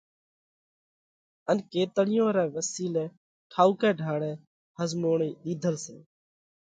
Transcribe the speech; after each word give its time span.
ان 1.49 1.57
ڪيتڻِيون 1.71 2.29
رئہ 2.37 2.51
وسِيلئہ 2.55 3.05
ٺائُوڪئہ 3.51 3.91
ڍاۯئہ 3.99 4.31
ۿزموڻئِي 4.77 5.29
ۮِيڌل 5.43 5.75
سئہ۔ 5.83 5.97